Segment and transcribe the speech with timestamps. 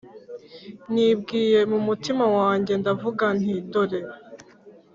[0.93, 3.99] Nibwiye mu mutima wanjye ndavuga nti Dore